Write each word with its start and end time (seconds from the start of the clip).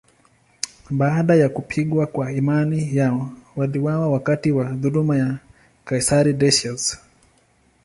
Baada 0.89 1.35
ya 1.35 1.49
kupigwa 1.49 2.05
kwa 2.07 2.31
imani 2.31 2.95
yao, 2.95 3.33
waliuawa 3.55 4.09
wakati 4.09 4.51
wa 4.51 4.63
dhuluma 4.73 5.17
ya 5.17 5.37
kaisari 5.85 6.33
Decius. 6.33 6.97